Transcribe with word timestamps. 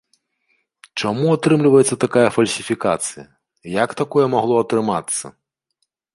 Чаму 1.03 1.27
атрымліваецца 1.37 1.95
такая 2.05 2.23
фальсіфікацыя, 2.37 3.23
як 3.83 3.89
такое 4.01 4.25
магло 4.37 4.55
атрымацца?! 4.65 5.25